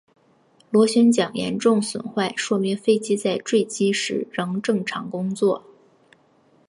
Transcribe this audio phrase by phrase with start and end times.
[0.71, 5.63] 螺旋桨严重损坏说明飞机在坠机时仍正常工作。